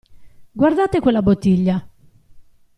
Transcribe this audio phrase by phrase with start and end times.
[0.53, 1.87] Guardate quella bottiglia!